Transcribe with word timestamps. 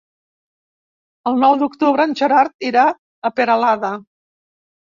El 1.31 1.37
nou 1.43 1.53
d'octubre 1.59 2.09
en 2.11 2.17
Gerard 2.23 2.67
irà 2.73 2.89
a 3.31 3.35
Peralada. 3.39 3.95